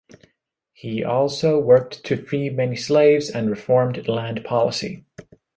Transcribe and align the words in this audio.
He 0.73 1.03
also 1.03 1.59
worked 1.59 2.03
to 2.05 2.17
free 2.17 2.49
many 2.49 2.75
slaves 2.75 3.29
and 3.29 3.51
reformed 3.51 4.07
land 4.07 4.43
policy. 4.43 5.05